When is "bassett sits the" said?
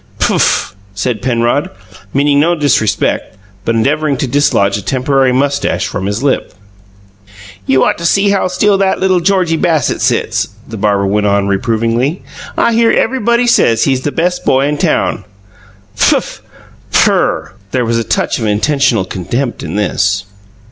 9.57-10.75